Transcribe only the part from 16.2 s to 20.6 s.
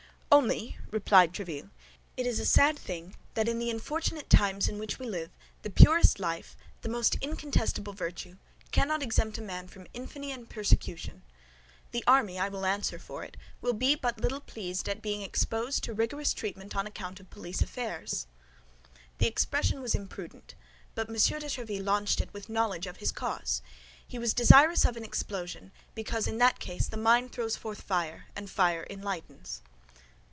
treatment on account of police affairs." The expression was imprudent;